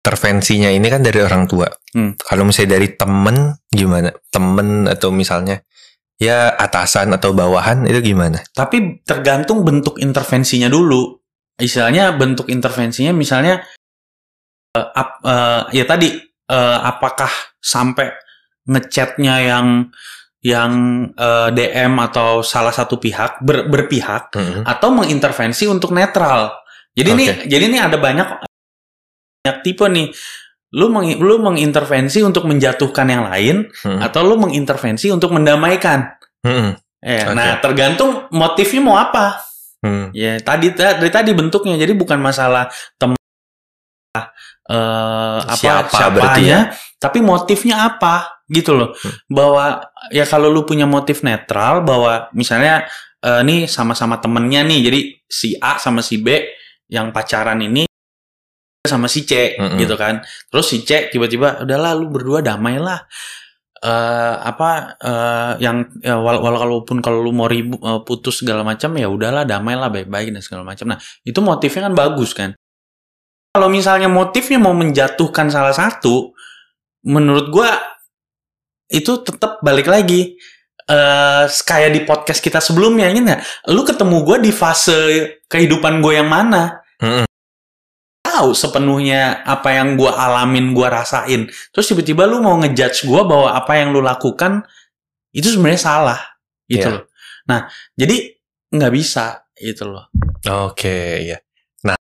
Intervensinya 0.04 0.68
ini 0.68 0.84
kan 0.92 1.00
dari 1.00 1.16
orang 1.24 1.48
tua. 1.48 1.64
Hmm. 1.96 2.12
Kalau 2.20 2.44
misalnya 2.44 2.76
dari 2.76 2.92
temen 2.92 3.56
gimana? 3.72 4.12
Temen 4.28 4.84
atau 4.84 5.08
misalnya 5.08 5.64
ya 6.20 6.52
atasan 6.52 7.16
atau 7.16 7.32
bawahan 7.32 7.88
itu 7.88 8.12
gimana? 8.12 8.44
Tapi 8.52 9.00
tergantung 9.08 9.64
bentuk 9.64 9.96
intervensinya 9.96 10.68
dulu. 10.68 11.16
Istilahnya 11.56 12.12
bentuk 12.20 12.52
intervensinya 12.52 13.16
misalnya 13.16 13.64
eh, 14.76 14.88
ap- 14.92 15.24
eh, 15.24 15.62
ya 15.72 15.88
tadi 15.88 16.12
eh, 16.52 16.78
apakah 16.84 17.32
sampai 17.56 18.12
ngechatnya 18.68 19.34
yang 19.40 19.88
yang 20.44 20.72
eh, 21.16 21.48
DM 21.56 21.96
atau 21.96 22.44
salah 22.44 22.76
satu 22.76 23.00
pihak 23.00 23.40
ber- 23.40 23.72
berpihak 23.72 24.36
Mm-mm. 24.36 24.68
atau 24.68 24.92
mengintervensi 24.92 25.64
untuk 25.64 25.96
netral. 25.96 26.60
Jadi 26.92 27.08
Oke. 27.08 27.18
nih, 27.18 27.28
jadi 27.48 27.64
nih 27.72 27.80
ada 27.80 27.96
banyak 27.96 28.28
banyak 29.44 29.60
tipe 29.60 29.84
nih. 29.84 30.08
Lu 30.74 30.90
meng, 30.90 31.06
lu 31.20 31.38
mengintervensi 31.38 32.24
untuk 32.24 32.48
menjatuhkan 32.48 33.06
yang 33.06 33.28
lain 33.28 33.68
Hmm. 33.84 34.00
atau 34.02 34.24
lu 34.26 34.40
mengintervensi 34.40 35.12
untuk 35.12 35.30
mendamaikan. 35.30 36.16
Mm-mm. 36.42 36.74
Eh, 37.04 37.20
Oke. 37.28 37.36
nah 37.36 37.60
tergantung 37.60 38.26
motifnya 38.32 38.80
mau 38.80 38.96
apa. 38.96 39.38
Hmm. 39.84 40.08
Ya 40.16 40.40
tadi 40.40 40.72
dari 40.72 41.12
tadi 41.12 41.30
bentuknya. 41.36 41.76
Jadi 41.76 41.92
bukan 41.92 42.16
masalah 42.18 42.72
teman 42.96 43.20
eh 44.64 45.38
apa 45.44 45.60
Siapa 45.60 45.92
siapanya, 45.92 46.08
berarti 46.16 46.42
ya? 46.48 46.60
tapi 46.96 47.18
motifnya 47.20 47.84
apa 47.84 48.40
gitu 48.48 48.72
loh. 48.72 48.96
Hmm. 48.96 49.12
Bahwa 49.28 49.64
ya 50.08 50.24
kalau 50.24 50.48
lu 50.48 50.64
punya 50.64 50.88
motif 50.88 51.20
netral 51.20 51.84
bahwa 51.84 52.32
misalnya 52.32 52.88
eh, 53.20 53.44
nih 53.44 53.68
sama-sama 53.70 54.16
temennya 54.18 54.64
nih. 54.64 54.80
Jadi 54.90 55.00
si 55.28 55.54
A 55.60 55.76
sama 55.78 56.00
si 56.00 56.16
B 56.18 56.32
yang 56.88 57.12
pacaran 57.12 57.60
ini 57.62 57.84
sama 58.84 59.08
si 59.08 59.24
C 59.24 59.56
Mm-mm. 59.56 59.80
gitu 59.80 59.96
kan. 59.96 60.20
Terus 60.52 60.66
si 60.68 60.84
C 60.84 61.08
tiba-tiba 61.08 61.64
udahlah 61.64 61.96
lu 61.96 62.12
berdua 62.12 62.44
damailah. 62.44 63.08
eh 63.84 64.36
apa 64.40 64.96
eh 64.96 65.52
yang 65.60 65.84
ya, 66.00 66.16
wal- 66.16 66.40
walau 66.40 66.56
walaupun 66.64 67.04
kalau 67.04 67.20
lu 67.20 67.36
mau 67.36 67.44
ribu 67.44 67.76
eh, 67.84 68.00
putus 68.00 68.40
segala 68.40 68.64
macam 68.64 68.96
ya 68.96 69.12
udahlah 69.12 69.44
damailah 69.44 69.92
baik-baik 69.92 70.32
dan 70.32 70.40
segala 70.40 70.64
macam. 70.64 70.88
Nah, 70.96 70.98
itu 71.20 71.36
motifnya 71.44 71.88
kan 71.88 71.94
bagus 71.96 72.32
kan. 72.32 72.56
Kalau 73.52 73.68
misalnya 73.68 74.08
motifnya 74.08 74.56
mau 74.56 74.72
menjatuhkan 74.72 75.52
salah 75.52 75.76
satu, 75.76 76.32
menurut 77.04 77.52
gua 77.52 77.76
itu 78.88 79.20
tetap 79.20 79.60
balik 79.60 79.84
lagi 79.88 80.32
eh 80.84 81.44
kayak 81.48 81.90
di 81.92 82.00
podcast 82.08 82.40
kita 82.40 82.64
sebelumnya 82.64 83.12
ingat 83.12 83.24
nggak? 83.24 83.42
Lu 83.72 83.84
ketemu 83.84 84.16
gua 84.24 84.36
di 84.40 84.48
fase 84.48 85.00
kehidupan 85.44 86.00
gue 86.00 86.24
yang 86.24 86.28
mana? 86.32 86.80
Mm-mm. 87.04 87.28
Tahu 88.34 88.50
sepenuhnya 88.50 89.46
apa 89.46 89.70
yang 89.78 89.94
gua 89.94 90.18
alamin, 90.18 90.74
gua 90.74 90.90
rasain. 90.90 91.46
Terus 91.70 91.86
tiba-tiba 91.94 92.26
lu 92.26 92.42
mau 92.42 92.58
ngejudge 92.58 93.06
gua 93.06 93.22
bahwa 93.22 93.48
apa 93.54 93.78
yang 93.78 93.94
lu 93.94 94.02
lakukan 94.02 94.66
itu 95.30 95.54
sebenarnya 95.54 95.80
salah, 95.80 96.20
gitu 96.66 96.90
Iya. 96.90 96.94
loh. 96.98 97.04
Nah, 97.46 97.70
jadi 97.94 98.34
nggak 98.74 98.92
bisa, 98.94 99.46
gitu 99.54 99.86
loh. 99.86 100.10
Oke, 100.66 101.22
ya. 101.22 101.38
Nah, 101.86 101.94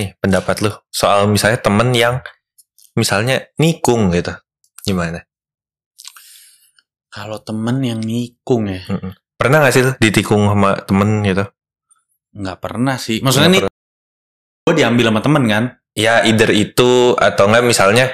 nih 0.00 0.16
pendapat 0.16 0.64
lu 0.64 0.72
soal 0.88 1.28
misalnya 1.28 1.60
temen 1.60 1.92
yang 1.92 2.24
misalnya 2.96 3.44
nikung 3.60 4.08
gitu 4.08 4.32
gimana 4.88 5.20
Kalau 7.12 7.40
temen 7.44 7.80
yang 7.84 8.00
nikung 8.00 8.68
ya, 8.68 8.84
pernah 9.40 9.64
gak 9.64 9.72
sih 9.72 9.84
ditikung 10.00 10.48
sama 10.52 10.80
temen 10.84 11.24
gitu 11.24 11.44
nggak 12.36 12.58
pernah 12.60 13.00
sih. 13.00 13.24
Maksudnya 13.24 13.48
nih, 13.48 13.62
gue 14.66 14.74
diambil 14.74 15.14
sama 15.14 15.22
temen 15.22 15.44
kan? 15.46 15.64
ya 15.94 16.26
either 16.26 16.50
itu 16.50 17.14
atau 17.14 17.46
enggak 17.46 17.64
misalnya 17.64 18.10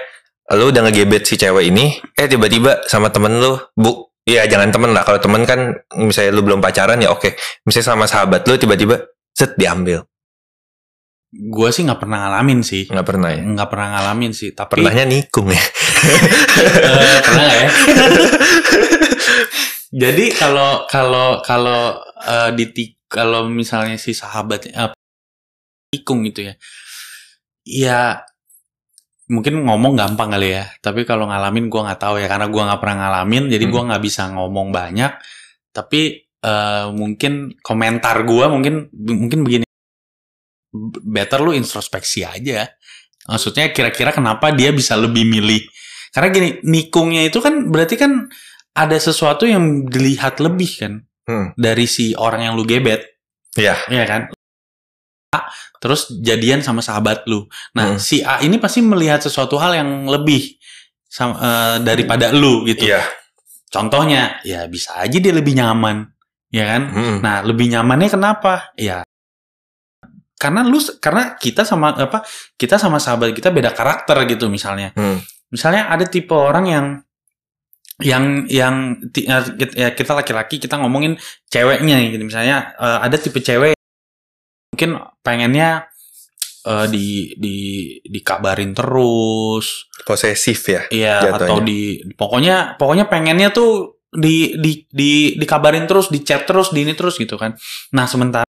lu 0.53 0.69
udah 0.69 0.85
ngegebet 0.85 1.25
si 1.25 1.41
cewek 1.41 1.73
ini 1.73 1.97
eh 2.13 2.29
tiba-tiba 2.29 2.85
sama 2.85 3.09
temen 3.09 3.41
lu 3.41 3.57
bu 3.73 4.13
ya 4.29 4.45
jangan 4.45 4.69
temen 4.69 4.93
lah 4.93 5.01
kalau 5.03 5.17
temen 5.19 5.43
kan 5.49 5.81
misalnya 5.97 6.31
lu 6.31 6.45
belum 6.45 6.61
pacaran 6.61 7.01
ya 7.01 7.09
oke 7.11 7.35
misalnya 7.65 7.89
sama 7.97 8.05
sahabat 8.05 8.45
lu 8.47 8.55
tiba-tiba 8.61 9.01
set 9.33 9.57
diambil 9.57 10.05
Gue 11.33 11.73
sih 11.73 11.89
nggak 11.89 11.97
pernah 11.97 12.29
ngalamin 12.29 12.61
sih. 12.61 12.85
nggak 12.93 13.09
pernah 13.09 13.33
ya 13.33 13.41
Nggak 13.41 13.69
pernah 13.73 13.89
ngalamin 13.97 14.37
sih. 14.37 14.53
Tapi 14.53 14.77
pernahnya 14.77 15.09
nikung 15.09 15.49
ya 15.49 15.57
Eh, 16.93 17.19
pernah 17.25 17.49
ya? 17.49 17.69
Jadi 20.05 20.25
kalau 20.37 20.85
kalau 20.85 21.41
kalau 21.41 21.97
eh, 22.21 22.53
di 22.53 22.93
kalau 23.09 23.49
misalnya 23.49 23.97
si 23.97 24.13
sahabatnya 24.13 24.77
eh, 24.77 24.93
tikung 25.93 26.25
gitu 26.25 26.49
ya, 26.49 26.55
ya 27.69 28.01
mungkin 29.29 29.61
ngomong 29.69 29.93
gampang 29.93 30.33
kali 30.33 30.57
ya. 30.57 30.65
Tapi 30.81 31.05
kalau 31.05 31.29
ngalamin 31.29 31.69
gua 31.69 31.93
nggak 31.93 32.01
tahu 32.01 32.17
ya 32.17 32.27
karena 32.33 32.49
gua 32.49 32.63
nggak 32.73 32.81
pernah 32.81 32.97
ngalamin, 33.05 33.45
jadi 33.53 33.65
gua 33.69 33.83
nggak 33.93 34.03
bisa 34.03 34.33
ngomong 34.33 34.73
banyak. 34.73 35.13
Tapi 35.71 36.01
eh, 36.25 36.87
mungkin 36.97 37.53
komentar 37.61 38.25
gua 38.25 38.49
mungkin 38.49 38.89
mungkin 38.97 39.45
begini, 39.45 39.65
better 41.05 41.45
lu 41.45 41.53
introspeksi 41.53 42.25
aja. 42.25 42.73
Maksudnya 43.29 43.71
kira-kira 43.71 44.11
kenapa 44.11 44.51
dia 44.51 44.73
bisa 44.73 44.97
lebih 44.97 45.29
milih 45.29 45.63
karena 46.13 46.29
gini, 46.29 46.49
nikungnya 46.69 47.25
itu 47.25 47.41
kan 47.41 47.73
berarti 47.73 47.97
kan 47.97 48.29
ada 48.77 48.97
sesuatu 49.01 49.49
yang 49.49 49.89
dilihat 49.89 50.39
lebih 50.39 50.73
kan 50.79 50.95
Hmm. 51.23 51.55
dari 51.55 51.87
si 51.87 52.19
orang 52.19 52.51
yang 52.51 52.55
lu 52.59 52.67
gebet, 52.67 52.99
ya 53.55 53.79
ya 53.87 54.03
kan? 54.11 54.35
A, 55.33 55.49
Terus 55.81 56.13
jadian 56.23 56.61
sama 56.61 56.79
sahabat 56.79 57.25
lu. 57.27 57.49
Nah, 57.75 57.97
Hmm. 57.97 57.99
si 57.99 58.21
A 58.23 58.39
ini 58.39 58.61
pasti 58.61 58.85
melihat 58.85 59.19
sesuatu 59.19 59.57
hal 59.59 59.75
yang 59.75 60.07
lebih 60.07 60.55
sam- 61.09 61.35
eh, 61.41 61.77
daripada 61.83 62.31
lu 62.31 62.63
gitu. 62.69 62.87
iya 62.87 63.03
Contohnya, 63.73 64.37
ya 64.45 64.69
bisa 64.69 64.93
aja 65.01 65.17
dia 65.17 65.33
lebih 65.33 65.57
nyaman, 65.57 66.05
ya 66.53 66.65
kan? 66.69 66.83
Hmm. 66.93 67.17
Nah, 67.25 67.41
lebih 67.41 67.73
nyamannya 67.73 68.13
kenapa? 68.13 68.71
Ya 68.77 69.03
karena 70.37 70.67
lu 70.67 70.83
karena 70.99 71.39
kita 71.39 71.63
sama 71.63 71.95
apa? 71.95 72.27
Kita 72.59 72.75
sama 72.75 72.99
sahabat 72.99 73.31
kita 73.31 73.55
beda 73.55 73.71
karakter 73.71 74.27
gitu 74.27 74.51
misalnya. 74.51 74.91
Hmm. 74.99 75.23
Misalnya 75.49 75.87
ada 75.87 76.03
tipe 76.03 76.35
orang 76.35 76.67
yang 76.67 76.87
yang 78.03 78.51
yang 78.51 78.99
eh, 79.15 79.45
ya 79.79 79.89
kita 79.95 80.19
laki-laki 80.19 80.59
kita 80.59 80.75
ngomongin 80.83 81.15
ceweknya 81.47 82.03
gitu 82.11 82.27
misalnya 82.27 82.75
eh, 82.75 82.99
ada 83.07 83.15
tipe 83.15 83.39
cewek 83.39 83.79
mungkin 84.73 84.91
pengennya 85.21 85.87
eh, 86.65 86.87
di 86.89 87.37
di 87.37 87.57
dikabarin 88.03 88.73
terus 88.73 89.93
posesif 90.09 90.65
ya 90.67 90.83
Iya 90.89 91.37
atau 91.37 91.61
di 91.61 92.01
pokoknya 92.17 92.81
pokoknya 92.81 93.07
pengennya 93.07 93.53
tuh 93.53 94.03
di 94.13 94.61
di 94.61 94.85
di 94.93 95.41
dikabarin 95.41 95.89
terus, 95.89 96.13
di 96.13 96.21
chat 96.21 96.45
terus, 96.45 96.69
di 96.71 96.85
ini 96.85 96.93
terus 96.93 97.17
gitu 97.17 97.41
kan. 97.41 97.57
Nah, 97.97 98.05
sementara 98.05 98.45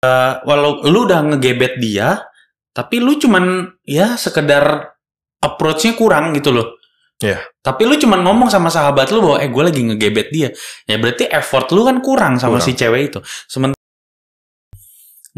eh, 0.00 0.32
walau 0.48 0.80
lu 0.88 1.04
udah 1.04 1.20
ngegebet 1.28 1.76
dia, 1.76 2.24
tapi 2.72 2.98
lu 2.98 3.20
cuman 3.20 3.68
ya 3.84 4.16
sekedar 4.16 4.96
approach-nya 5.44 5.92
kurang 5.92 6.32
gitu 6.32 6.56
loh. 6.56 6.80
Iya. 7.22 7.38
Tapi 7.62 7.86
lu 7.86 7.94
cuman 8.00 8.24
ngomong 8.26 8.48
sama 8.50 8.66
sahabat 8.72 9.14
lu 9.14 9.22
bahwa 9.22 9.38
eh 9.38 9.46
gue 9.46 9.62
lagi 9.62 9.80
ngegebet 9.86 10.28
dia. 10.34 10.48
Ya 10.88 10.98
berarti 10.98 11.28
effort 11.30 11.70
lu 11.70 11.86
kan 11.86 12.02
kurang 12.02 12.40
sama 12.40 12.58
Kurang. 12.58 12.66
si 12.66 12.72
cewek 12.74 13.14
itu. 13.14 13.20
Sementara 13.46 13.78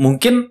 mungkin 0.00 0.50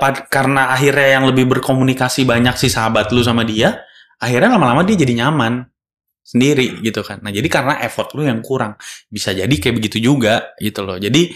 pad- 0.00 0.28
karena 0.28 0.68
akhirnya 0.76 1.20
yang 1.20 1.24
lebih 1.30 1.48
berkomunikasi 1.48 2.28
banyak 2.28 2.54
si 2.60 2.68
sahabat 2.68 3.08
lu 3.14 3.24
sama 3.24 3.40
dia, 3.46 3.80
akhirnya 4.20 4.56
lama-lama 4.60 4.84
dia 4.84 5.00
jadi 5.00 5.24
nyaman 5.26 5.64
sendiri 6.20 6.82
gitu 6.82 7.00
kan. 7.06 7.22
Nah, 7.22 7.30
jadi 7.32 7.46
karena 7.48 7.78
effort 7.80 8.12
lu 8.18 8.26
yang 8.26 8.42
kurang. 8.44 8.74
Bisa 9.08 9.30
jadi 9.32 9.48
kayak 9.48 9.78
begitu 9.80 10.02
juga 10.02 10.52
gitu 10.60 10.82
loh. 10.84 10.98
Jadi 11.00 11.30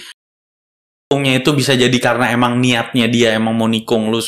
nikungnya 1.09 1.42
itu 1.42 1.50
bisa 1.57 1.73
jadi 1.75 1.97
karena 1.99 2.30
emang 2.30 2.59
niatnya 2.62 3.07
dia 3.11 3.35
emang 3.35 3.54
mau 3.57 3.66
nikung 3.66 4.11
lu 4.12 4.21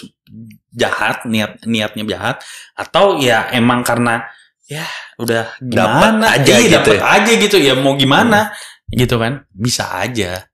jahat, 0.72 1.28
niat 1.28 1.60
niatnya 1.68 2.02
jahat 2.08 2.36
atau 2.74 3.20
ya 3.20 3.50
emang 3.52 3.84
karena 3.84 4.24
ya 4.66 4.86
udah 5.20 5.60
gimana 5.60 6.32
aja 6.32 6.56
Iya, 6.58 6.80
gitu 6.80 6.90
dapet 6.96 6.96
ya. 6.96 7.04
aja 7.06 7.32
gitu 7.36 7.56
ya 7.60 7.74
mau 7.76 7.92
gimana 7.94 8.50
gitu 8.88 9.20
kan 9.20 9.44
bisa 9.52 9.92
aja 10.00 10.48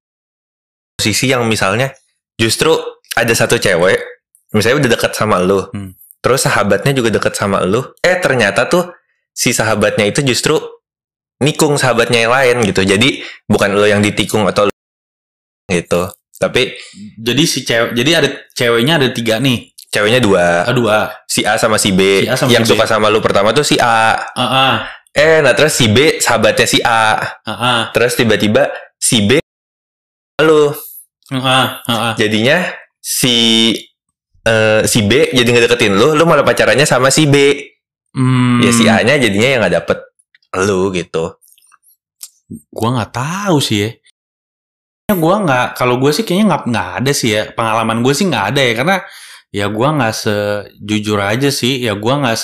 posisi 0.98 1.30
yang 1.30 1.46
misalnya 1.46 1.94
justru 2.38 2.73
ada 3.12 3.35
satu 3.35 3.59
cewek 3.59 3.99
misalnya 4.54 4.87
udah 4.87 4.90
deket 4.97 5.12
sama 5.12 5.42
lu 5.42 5.66
Hmm. 5.75 5.92
terus 6.23 6.47
sahabatnya 6.47 6.95
juga 6.95 7.11
deket 7.12 7.35
sama 7.37 7.61
lu 7.66 7.83
eh 8.00 8.16
ternyata 8.23 8.64
tuh 8.71 8.88
si 9.35 9.52
sahabatnya 9.52 10.09
itu 10.09 10.23
justru 10.25 10.57
nikung 11.38 11.78
sahabatnya 11.78 12.26
yang 12.26 12.35
lain 12.35 12.57
gitu. 12.66 12.83
Jadi 12.83 13.23
bukan 13.47 13.78
lo 13.78 13.87
yang 13.87 14.02
ditikung 14.02 14.42
atau 14.50 14.66
lu 14.66 14.75
gitu. 15.71 16.11
Tapi 16.35 16.75
jadi 17.14 17.42
si 17.47 17.62
cewek 17.62 17.95
jadi 17.95 18.11
ada 18.18 18.28
ceweknya 18.59 18.99
ada 18.99 19.09
tiga 19.14 19.38
nih. 19.38 19.71
Ceweknya 19.95 20.18
dua. 20.18 20.66
Kedua 20.66 21.14
si 21.30 21.47
A 21.47 21.54
sama 21.54 21.78
si 21.78 21.95
B. 21.95 22.26
Si 22.26 22.30
A 22.30 22.35
sama 22.35 22.50
yang 22.50 22.66
si 22.66 22.75
B. 22.75 22.75
suka 22.75 22.90
sama 22.90 23.07
lu 23.07 23.23
pertama 23.23 23.54
tuh 23.54 23.62
si 23.62 23.78
A. 23.78 24.18
Ah 24.35 24.42
ah. 24.42 24.75
Eh 25.14 25.38
nah 25.38 25.54
terus 25.54 25.78
si 25.78 25.87
B 25.87 26.18
sahabatnya 26.18 26.66
si 26.66 26.83
A. 26.83 27.23
Ah 27.47 27.50
ah. 27.54 27.80
Terus 27.95 28.18
tiba-tiba 28.18 28.75
si 28.99 29.23
B 29.23 29.38
lu 30.42 30.75
ah 31.37 31.85
ah 31.85 32.14
jadinya 32.16 32.73
si 32.97 33.37
eh, 34.44 34.80
si 34.88 35.04
B 35.04 35.32
jadi 35.32 35.49
ngedeketin 35.49 35.92
lu 35.92 36.16
lu 36.16 36.25
malah 36.25 36.44
pacarannya 36.44 36.88
sama 36.88 37.12
si 37.12 37.28
B. 37.28 37.37
Hmm, 38.16 38.64
ya 38.64 38.73
si 38.73 38.85
A 38.88 39.04
nya 39.04 39.20
jadinya 39.20 39.49
yang 39.49 39.61
nggak 39.61 39.75
dapet 39.85 39.99
lu 40.64 40.88
gitu. 40.97 41.37
Gua 42.73 42.88
nggak 42.97 43.12
tahu 43.12 43.61
sih 43.61 43.78
ya. 43.85 43.90
Ya, 45.08 45.14
gua 45.16 45.40
nggak 45.44 45.76
kalau 45.76 46.00
gue 46.00 46.12
sih 46.12 46.25
kayaknya 46.25 46.52
nggak 46.52 46.62
nggak 46.73 46.88
ada 47.04 47.12
sih 47.12 47.30
ya. 47.37 47.42
Pengalaman 47.52 48.00
gue 48.00 48.12
sih 48.16 48.25
nggak 48.28 48.44
ada 48.56 48.61
ya 48.64 48.73
karena 48.73 48.97
ya 49.52 49.66
gua 49.68 49.88
nggak 50.00 50.14
sejujur 50.16 51.18
aja 51.20 51.49
sih. 51.52 51.85
Ya 51.85 51.92
gua 51.92 52.25
nggak 52.25 52.37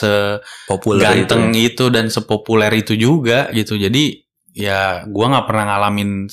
populer 0.68 1.04
seganteng 1.08 1.56
itu. 1.56 1.72
itu, 1.72 1.84
dan 1.88 2.12
sepopuler 2.12 2.72
itu 2.76 2.92
juga 2.92 3.48
gitu. 3.56 3.80
Jadi 3.80 4.20
ya 4.52 5.08
gua 5.08 5.32
nggak 5.32 5.46
pernah 5.48 5.64
ngalamin 5.72 6.28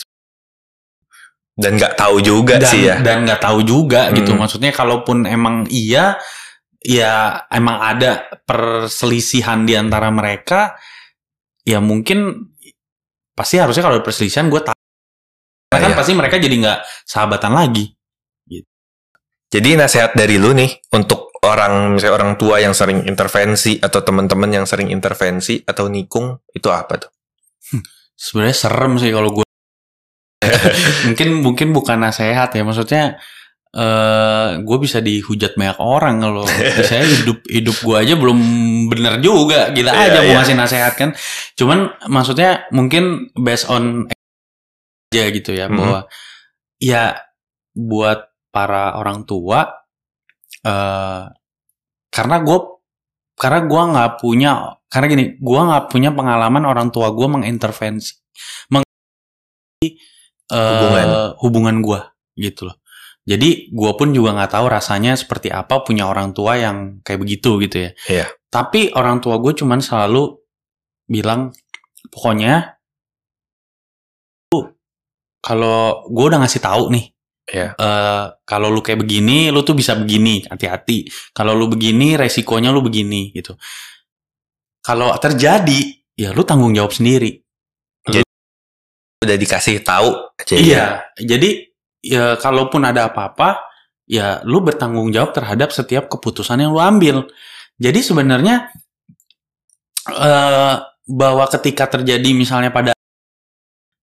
dan 1.56 1.76
nggak 1.78 2.00
tahu 2.00 2.24
juga 2.24 2.58
dan 2.58 2.72
sih 2.72 2.82
ya. 2.88 2.96
dan 3.04 3.28
nggak 3.28 3.42
tahu 3.44 3.60
juga 3.62 4.10
gitu. 4.16 4.34
Hmm. 4.34 4.40
maksudnya 4.46 4.72
kalaupun 4.72 5.28
emang 5.28 5.68
iya 5.68 6.16
ya 6.82 7.46
emang 7.52 7.78
ada 7.78 8.26
perselisihan 8.48 9.68
di 9.68 9.78
antara 9.78 10.10
mereka 10.10 10.80
ya 11.62 11.78
mungkin 11.78 12.50
pasti 13.38 13.62
harusnya 13.62 13.86
kalau 13.86 14.02
ada 14.02 14.06
perselisihan 14.06 14.50
gue 14.50 14.62
tahu 14.64 14.78
karena 15.72 15.88
kan 15.88 15.92
Iya. 15.96 16.00
pasti 16.04 16.12
mereka 16.12 16.36
jadi 16.36 16.56
nggak 16.60 16.80
sahabatan 17.08 17.54
lagi. 17.56 17.96
Jadi 19.52 19.76
nasihat 19.76 20.16
dari 20.16 20.36
lu 20.40 20.52
nih 20.56 20.80
untuk 20.96 21.32
orang 21.44 21.96
misalnya 21.96 22.16
orang 22.24 22.32
tua 22.40 22.60
yang 22.64 22.72
sering 22.76 23.04
intervensi 23.08 23.80
atau 23.80 24.00
teman-teman 24.04 24.48
yang 24.52 24.66
sering 24.68 24.92
intervensi 24.92 25.60
atau 25.64 25.88
nikung 25.88 26.40
itu 26.52 26.68
apa 26.72 27.08
tuh? 27.08 27.12
Sebenarnya 28.16 28.56
serem 28.56 28.96
sih 29.00 29.12
kalau 29.12 29.32
gue 29.32 29.48
mungkin 31.10 31.30
mungkin 31.42 31.68
bukan 31.72 31.98
nasihat 32.02 32.50
ya 32.52 32.64
maksudnya 32.64 33.04
eh 33.72 34.60
gue 34.60 34.78
bisa 34.84 35.00
dihujat 35.00 35.56
banyak 35.56 35.80
orang 35.80 36.20
kalau 36.20 36.44
saya 36.92 37.08
hidup 37.08 37.40
hidup 37.48 37.78
gue 37.80 37.96
aja 38.04 38.14
belum 38.20 38.40
bener 38.92 39.24
juga 39.24 39.72
gila 39.72 39.96
Iya, 39.96 40.04
aja 40.12 40.20
mau 40.20 40.28
iya. 40.28 40.36
ngasih 40.44 40.56
nasihat 40.60 40.94
kan 41.00 41.10
cuman 41.56 41.80
maksudnya 42.12 42.68
mungkin 42.76 43.32
based 43.32 43.72
on 43.72 44.12
aja 45.08 45.24
gitu 45.32 45.56
ya 45.56 45.72
Mhm. 45.72 45.76
bahwa 45.80 46.00
ya 46.84 47.16
buat 47.72 48.28
para 48.52 49.00
orang 49.00 49.24
tua 49.24 49.72
eh 50.68 51.24
karena 52.12 52.38
gue 52.44 52.60
karena 53.40 53.60
gue 53.64 53.82
nggak 53.96 54.12
punya 54.20 54.52
karena 54.92 55.08
gini 55.08 55.24
gue 55.40 55.60
nggak 55.64 55.88
punya 55.88 56.12
pengalaman 56.12 56.68
orang 56.68 56.92
tua 56.92 57.08
gue 57.16 57.24
mengintervensi 57.24 58.20
meng 58.68 58.84
Hubungan. 60.52 61.08
hubungan 61.40 61.76
gue 61.80 62.00
gitu 62.36 62.68
loh 62.68 62.76
jadi 63.24 63.70
gue 63.72 63.92
pun 63.96 64.12
juga 64.12 64.36
nggak 64.36 64.52
tahu 64.60 64.66
rasanya 64.68 65.16
seperti 65.16 65.48
apa 65.54 65.80
punya 65.86 66.10
orang 66.10 66.36
tua 66.36 66.58
yang 66.60 67.00
kayak 67.06 67.22
begitu 67.24 67.62
gitu 67.64 67.88
ya 67.88 67.92
Iya. 68.10 68.26
tapi 68.52 68.92
orang 68.92 69.24
tua 69.24 69.40
gue 69.40 69.54
cuman 69.56 69.80
selalu 69.80 70.36
bilang 71.08 71.54
pokoknya 72.12 72.76
"Lu, 74.52 74.60
kalau 75.40 76.08
gue 76.12 76.26
udah 76.28 76.40
ngasih 76.44 76.62
tahu 76.62 76.92
nih 76.92 77.06
Iya. 77.52 77.76
eh, 77.76 78.26
kalau 78.48 78.72
lu 78.72 78.80
kayak 78.80 79.04
begini, 79.04 79.52
lu 79.52 79.60
tuh 79.60 79.76
bisa 79.76 79.92
begini, 80.00 80.40
hati-hati. 80.48 81.04
Kalau 81.36 81.52
lu 81.52 81.68
begini, 81.68 82.16
resikonya 82.16 82.72
lu 82.72 82.80
begini 82.80 83.36
gitu. 83.36 83.60
Kalau 84.80 85.12
terjadi, 85.20 85.80
ya 86.16 86.32
lu 86.32 86.48
tanggung 86.48 86.72
jawab 86.72 86.96
sendiri. 86.96 87.44
Udah 89.22 89.38
dikasih 89.38 89.86
tahu 89.86 90.18
aja. 90.42 90.54
ya. 90.54 90.60
Iya, 90.60 90.86
jadi 91.22 91.50
ya 92.02 92.26
kalaupun 92.42 92.82
ada 92.82 93.06
apa-apa, 93.14 93.62
ya 94.10 94.42
lu 94.44 94.66
bertanggung 94.66 95.14
jawab 95.14 95.32
terhadap 95.38 95.70
setiap 95.70 96.10
keputusan 96.10 96.58
yang 96.58 96.74
lu 96.74 96.82
ambil. 96.82 97.30
Jadi 97.78 98.02
sebenarnya 98.02 98.74
eh 100.10 100.76
bahwa 101.12 101.46
ketika 101.54 101.86
terjadi 101.98 102.30
misalnya 102.34 102.74
pada 102.74 102.98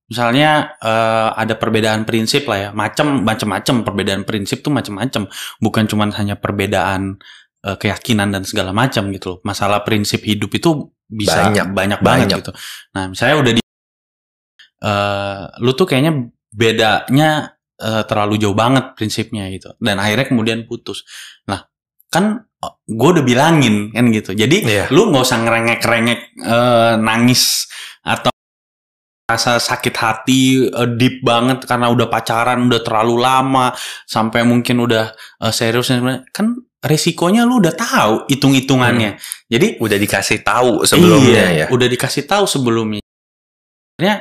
misalnya 0.09 0.79
eh, 0.81 1.29
ada 1.35 1.55
perbedaan 1.59 2.07
prinsip 2.07 2.47
lah 2.47 2.59
ya, 2.59 2.71
macam 2.71 3.27
macam-macam 3.27 3.75
perbedaan 3.83 4.23
prinsip 4.23 4.63
tuh 4.63 4.71
macam-macam, 4.71 5.27
bukan 5.59 5.85
cuma 5.91 6.07
hanya 6.15 6.39
perbedaan 6.39 7.19
eh, 7.67 7.77
keyakinan 7.77 8.31
dan 8.31 8.47
segala 8.47 8.71
macam 8.71 9.11
gitu 9.11 9.27
loh. 9.35 9.39
Masalah 9.43 9.83
prinsip 9.83 10.23
hidup 10.23 10.55
itu 10.55 10.95
bisa 11.11 11.51
Banyak, 11.51 11.67
banyak, 11.75 11.99
banget 12.05 12.27
banyak. 12.31 12.39
gitu. 12.45 12.53
Nah, 12.95 13.11
misalnya 13.11 13.37
udah 13.41 13.53
di 13.57 13.63
eh 14.79 15.43
lu 15.59 15.75
tuh 15.75 15.87
kayaknya 15.87 16.31
bedanya 16.51 17.59
eh, 17.79 18.03
terlalu 18.07 18.39
jauh 18.39 18.55
banget 18.55 18.95
prinsipnya 18.95 19.47
gitu 19.51 19.75
dan 19.79 19.99
akhirnya 19.99 20.27
kemudian 20.31 20.65
putus 20.67 21.03
nah 21.47 21.67
kan 22.09 22.47
gue 22.89 23.09
udah 23.15 23.23
bilangin 23.23 23.95
kan 23.95 24.11
gitu 24.11 24.35
jadi 24.35 24.57
Iya. 24.65 24.85
lu 24.91 25.11
nggak 25.13 25.23
usah 25.23 25.39
ngerengek-rengek 25.47 26.21
eh, 26.43 26.95
nangis 26.99 27.69
atau 28.03 28.33
rasa 29.29 29.61
sakit 29.61 29.95
hati 29.95 30.43
eh, 30.67 30.89
deep 30.97 31.21
banget 31.23 31.69
karena 31.69 31.93
udah 31.93 32.09
pacaran 32.09 32.65
udah 32.67 32.81
terlalu 32.83 33.21
lama 33.21 33.71
sampai 34.09 34.43
mungkin 34.43 34.81
udah 34.83 35.13
eh, 35.45 35.53
serius 35.53 35.93
kan 36.33 36.57
resikonya 36.79 37.43
lu 37.45 37.59
udah 37.61 37.75
tahu 37.75 38.15
hitung-hitungannya 38.31 39.19
jadi 39.51 39.77
Udah 39.83 39.99
dikasih 39.99 40.41
tahu 40.47 40.87
sebelumnya 40.87 41.35
Iya, 41.35 41.47
ya. 41.55 41.67
Udah 41.75 41.89
dikasih 41.91 42.25
tahu 42.25 42.47
sebelumnya. 42.47 43.03
Sebenarnya 43.99 44.17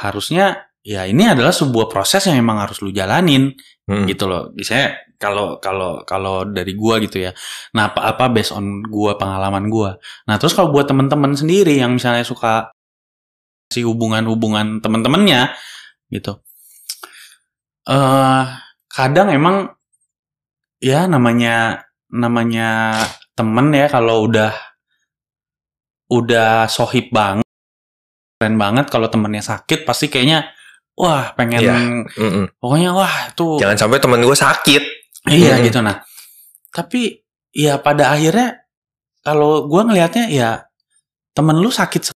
harusnya 0.00 0.66
ya 0.80 1.04
ini 1.04 1.28
adalah 1.28 1.52
sebuah 1.52 1.92
proses 1.92 2.24
yang 2.24 2.40
emang 2.40 2.56
harus 2.64 2.80
lu 2.80 2.88
jalanin 2.90 3.52
Hmm. 3.90 4.06
gitu 4.06 4.30
loh. 4.30 4.54
Misalnya 4.54 5.02
kalau 5.18 5.58
kalau 5.58 6.06
kalau 6.06 6.46
dari 6.46 6.78
gua 6.78 7.02
gitu 7.02 7.18
ya. 7.26 7.34
Nah, 7.74 7.90
apa 7.90 8.14
apa 8.14 8.30
based 8.30 8.54
on 8.54 8.86
gua 8.86 9.18
pengalaman 9.18 9.66
gua. 9.66 9.98
Nah, 10.30 10.38
terus 10.38 10.54
kalau 10.54 10.70
buat 10.70 10.86
teman-teman 10.86 11.34
sendiri 11.34 11.74
yang 11.74 11.98
misalnya 11.98 12.22
suka 12.22 12.70
si 13.66 13.82
hubungan-hubungan 13.82 14.78
teman-temannya 14.78 15.50
gitu. 16.14 16.38
Eh 17.90 18.44
kadang 18.86 19.34
emang 19.34 19.74
ya 20.78 21.10
namanya 21.10 21.82
namanya 22.14 22.94
temen 23.34 23.74
ya 23.74 23.86
kalau 23.90 24.30
udah 24.30 24.54
udah 26.14 26.70
sohib 26.70 27.10
banget 27.10 27.46
keren 28.40 28.56
banget 28.56 28.88
kalau 28.88 29.04
temennya 29.06 29.44
sakit 29.44 29.84
pasti 29.84 30.08
kayaknya 30.08 30.48
wah 30.96 31.36
pengen. 31.36 31.60
Mm-mm. 32.16 32.56
pokoknya 32.56 32.96
wah 32.96 33.28
tuh 33.36 33.60
Jangan 33.60 33.76
sampai 33.76 34.00
temen 34.00 34.24
gue 34.24 34.32
sakit. 34.32 34.82
iya 35.28 35.60
Mm. 35.60 35.68
gitu 35.68 35.84
nah 35.84 36.00
tapi 36.72 37.20
ya 37.52 37.76
pada 37.76 38.16
akhirnya 38.16 38.64
kalau 39.20 39.68
gua 39.68 39.84
ngelihatnya 39.84 40.32
ya 40.32 40.64
temen 41.30 41.60
lu 41.60 41.68
sakit 41.68 42.16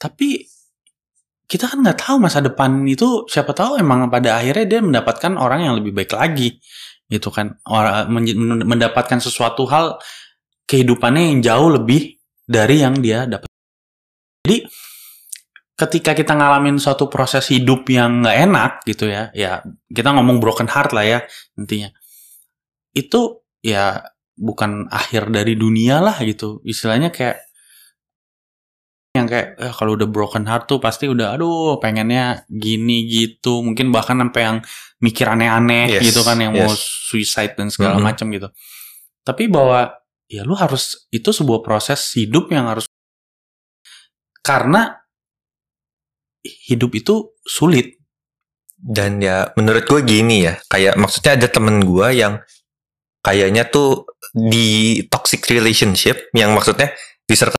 tapi 0.00 0.48
kita 1.44 1.68
kan 1.68 1.84
nggak 1.84 2.00
tahu 2.00 2.16
masa 2.16 2.40
depan 2.40 2.88
itu 2.88 3.28
siapa 3.28 3.52
tahu 3.52 3.76
emang 3.76 4.08
pada 4.08 4.40
akhirnya 4.40 4.64
dia 4.64 4.80
mendapatkan 4.80 5.36
orang 5.36 5.68
yang 5.68 5.74
lebih 5.76 5.92
baik 5.92 6.16
lagi 6.16 6.56
gitu 7.04 7.28
kan 7.28 7.60
orang 7.68 8.08
men- 8.08 8.32
men- 8.32 8.64
mendapatkan 8.64 9.20
sesuatu 9.20 9.68
hal 9.68 10.00
kehidupannya 10.64 11.36
yang 11.36 11.40
jauh 11.44 11.68
lebih 11.68 12.16
dari 12.48 12.80
yang 12.80 12.96
dia 12.96 13.28
dapat 13.28 13.44
jadi 14.40 14.64
ketika 15.74 16.14
kita 16.14 16.38
ngalamin 16.38 16.78
suatu 16.78 17.10
proses 17.10 17.50
hidup 17.50 17.82
yang 17.90 18.22
nggak 18.22 18.38
enak 18.46 18.72
gitu 18.86 19.10
ya 19.10 19.34
ya 19.34 19.58
kita 19.90 20.14
ngomong 20.14 20.38
broken 20.38 20.70
heart 20.70 20.94
lah 20.94 21.02
ya 21.02 21.18
intinya 21.58 21.90
itu 22.94 23.42
ya 23.58 24.06
bukan 24.34 24.86
akhir 24.86 25.34
dari 25.34 25.58
dunia 25.58 25.98
lah 25.98 26.14
gitu 26.22 26.62
istilahnya 26.62 27.10
kayak 27.10 27.42
yang 29.14 29.30
kayak 29.30 29.54
eh, 29.58 29.70
kalau 29.74 29.94
udah 29.94 30.10
broken 30.10 30.46
heart 30.46 30.66
tuh 30.66 30.82
pasti 30.82 31.06
udah 31.06 31.38
aduh 31.38 31.78
pengennya 31.78 32.42
gini 32.50 33.06
gitu 33.06 33.62
mungkin 33.62 33.94
bahkan 33.94 34.18
sampai 34.18 34.42
yang 34.42 34.58
mikir 34.98 35.26
aneh-aneh 35.30 35.86
Yes, 35.98 36.02
gitu 36.10 36.26
kan 36.26 36.38
yang 36.38 36.50
mau 36.54 36.66
yes. 36.70 36.82
suicide 37.10 37.54
dan 37.54 37.70
segala 37.70 37.98
Mhm. 37.98 38.06
macam 38.10 38.26
gitu 38.30 38.48
tapi 39.22 39.46
bahwa 39.46 39.90
ya 40.26 40.42
lu 40.42 40.54
harus 40.58 41.06
itu 41.14 41.30
sebuah 41.30 41.62
proses 41.62 41.98
hidup 42.18 42.50
yang 42.50 42.66
harus 42.66 42.90
karena 44.42 45.03
hidup 46.44 46.92
itu 46.94 47.32
sulit 47.42 47.96
Dan 48.84 49.16
ya 49.24 49.48
menurut 49.56 49.88
gue 49.88 50.04
gini 50.04 50.44
ya. 50.44 50.60
Kayak 50.68 51.00
maksudnya 51.00 51.40
ada 51.40 51.48
temen 51.48 51.80
gue 51.80 52.08
yang 52.20 52.44
kayaknya 53.24 53.64
tuh 53.64 54.04
di 54.36 55.00
toxic 55.08 55.40
relationship. 55.48 56.28
Yang 56.36 56.50
maksudnya 56.52 56.88
di 57.24 57.32
circle. 57.32 57.56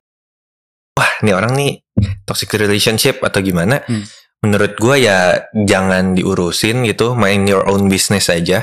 Wah 0.94 1.12
ini 1.26 1.34
orang 1.34 1.58
nih 1.58 1.82
toxic 2.22 2.54
relationship 2.54 3.18
atau 3.26 3.42
gimana. 3.42 3.82
Hmm. 3.90 4.06
Menurut 4.46 4.78
gue 4.78 5.02
ya 5.02 5.50
jangan 5.66 6.14
diurusin 6.14 6.86
gitu. 6.86 7.18
Main 7.18 7.42
your 7.50 7.66
own 7.66 7.90
business 7.90 8.30
aja. 8.30 8.62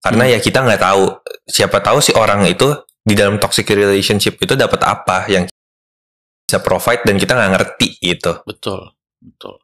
Karena 0.00 0.24
Hmm. 0.24 0.32
ya 0.32 0.38
kita 0.40 0.64
nggak 0.64 0.80
tahu. 0.80 1.04
Siapa 1.44 1.84
tahu 1.84 2.00
si 2.00 2.16
orang 2.16 2.48
itu 2.48 2.72
di 3.04 3.12
dalam 3.12 3.36
toxic 3.36 3.68
relationship 3.68 4.40
itu 4.40 4.56
dapat 4.56 4.80
apa 4.80 5.28
yang 5.28 5.44
bisa 6.48 6.64
provide 6.64 7.04
dan 7.04 7.20
kita 7.20 7.36
nggak 7.36 7.52
ngerti 7.52 7.88
gitu. 8.00 8.40
Betul, 8.48 8.96
betul. 9.20 9.58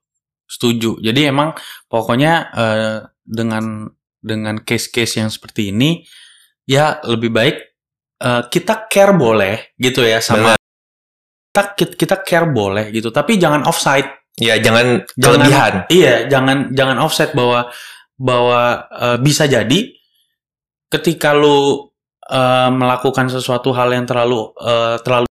Setuju. 0.45 1.01
Jadi 1.01 1.21
emang 1.27 1.57
pokoknya 1.89 2.33
eh, 2.53 2.99
dengan 3.25 3.89
dengan 4.21 4.61
case-case 4.61 5.21
yang 5.25 5.31
seperti 5.33 5.73
ini 5.73 6.05
ya 6.69 7.01
lebih 7.05 7.33
baik 7.33 7.57
eh, 8.21 8.43
kita 8.53 8.87
care 8.89 9.15
boleh 9.17 9.75
gitu 9.77 10.05
ya 10.05 10.21
sama 10.21 10.55
kita 11.55 11.95
kita 11.95 12.17
care 12.27 12.51
boleh 12.51 12.91
gitu, 12.91 13.15
tapi 13.15 13.39
jangan 13.39 13.63
offside. 13.65 14.11
Ya 14.35 14.59
jangan, 14.59 15.07
Jangan- 15.15 15.47
kelebihan. 15.47 15.73
Iya, 15.87 16.15
jangan 16.27 16.59
jangan 16.75 16.99
offset 16.99 17.31
bahwa 17.39 17.71
bahwa 18.19 18.91
eh, 18.91 19.19
bisa 19.23 19.47
jadi 19.47 19.95
ketika 20.91 21.31
lu 21.31 21.87
eh, 22.27 22.71
melakukan 22.75 23.31
sesuatu 23.31 23.71
hal 23.71 23.95
yang 23.95 24.03
terlalu 24.03 24.51
eh, 24.59 24.99
terlalu 25.07 25.31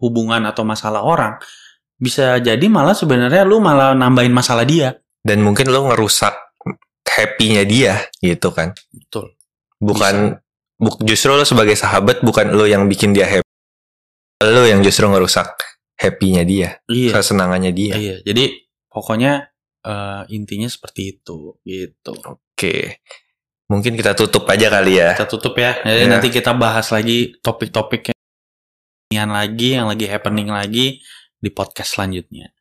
hubungan 0.00 0.44
atau 0.44 0.64
masalah 0.64 1.00
orang 1.00 1.40
bisa 2.00 2.40
jadi 2.40 2.64
malah 2.66 2.96
sebenarnya 2.96 3.44
lu 3.44 3.60
malah 3.60 3.92
nambahin 3.92 4.32
masalah 4.32 4.64
dia. 4.64 4.96
dan 5.20 5.44
mungkin 5.44 5.68
lo 5.68 5.84
ngerusak 5.92 6.32
happy-nya 7.04 7.68
dia 7.68 8.08
gitu 8.18 8.48
kan 8.50 8.72
Betul. 8.88 9.36
bukan 9.76 10.40
buk, 10.80 11.04
justru 11.04 11.36
lo 11.36 11.44
sebagai 11.44 11.76
sahabat 11.76 12.24
bukan 12.24 12.56
lo 12.56 12.64
yang 12.64 12.88
bikin 12.88 13.12
dia 13.12 13.28
happy 13.28 13.44
lo 14.40 14.64
yang 14.64 14.80
justru 14.80 15.04
ngerusak 15.04 15.52
happy-nya 16.00 16.48
dia 16.48 16.68
Iya. 16.88 17.12
kesenangannya 17.12 17.72
dia 17.76 17.92
Iya. 18.00 18.16
Jadi 18.24 18.64
pokoknya 18.88 19.52
eh, 19.84 20.22
intinya 20.32 20.72
seperti 20.72 21.20
itu 21.20 21.60
gitu. 21.60 22.12
oke 22.16 22.76
mungkin 23.68 23.92
kita 23.94 24.16
tutup 24.16 24.48
aja 24.48 24.72
kali 24.72 24.96
ya 24.98 25.12
Kita 25.20 25.28
tutup 25.28 25.52
ya. 25.60 25.76
Jadi 25.84 26.08
Iya. 26.08 26.08
nanti 26.08 26.32
kita 26.32 26.56
bahas 26.56 26.88
lagi 26.88 27.36
topik-topik 27.44 28.16
yang 29.12 29.28
lagi 29.28 29.76
yang 29.76 29.84
lagi 29.84 30.06
happening 30.08 30.48
lagi 30.48 31.02
di 31.40 31.50
podcast 31.50 31.96
selanjutnya. 31.96 32.52